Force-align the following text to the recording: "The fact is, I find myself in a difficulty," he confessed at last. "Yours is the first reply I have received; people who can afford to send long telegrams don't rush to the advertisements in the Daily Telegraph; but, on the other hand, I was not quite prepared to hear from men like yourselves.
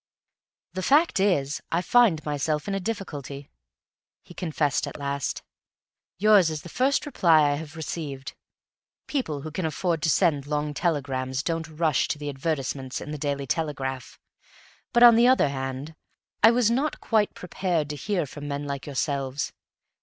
"The 0.73 0.81
fact 0.81 1.19
is, 1.19 1.61
I 1.71 1.83
find 1.83 2.25
myself 2.25 2.67
in 2.67 2.73
a 2.73 2.79
difficulty," 2.79 3.51
he 4.23 4.33
confessed 4.33 4.87
at 4.87 4.97
last. 4.97 5.43
"Yours 6.17 6.49
is 6.49 6.63
the 6.63 6.69
first 6.69 7.05
reply 7.05 7.51
I 7.51 7.53
have 7.53 7.75
received; 7.75 8.33
people 9.05 9.41
who 9.41 9.51
can 9.51 9.63
afford 9.63 10.01
to 10.01 10.09
send 10.09 10.47
long 10.47 10.73
telegrams 10.73 11.43
don't 11.43 11.67
rush 11.67 12.07
to 12.07 12.17
the 12.17 12.29
advertisements 12.29 12.99
in 12.99 13.11
the 13.11 13.19
Daily 13.19 13.45
Telegraph; 13.45 14.17
but, 14.91 15.03
on 15.03 15.17
the 15.17 15.27
other 15.27 15.49
hand, 15.49 15.93
I 16.41 16.49
was 16.49 16.71
not 16.71 16.99
quite 16.99 17.35
prepared 17.35 17.87
to 17.91 17.95
hear 17.95 18.25
from 18.25 18.47
men 18.47 18.65
like 18.65 18.87
yourselves. 18.87 19.53